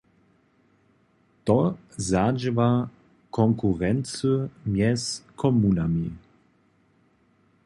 [1.45, 1.55] To
[2.07, 2.69] zadźěwa
[3.37, 4.31] konkurency
[4.71, 5.03] mjez
[5.41, 6.07] komunami.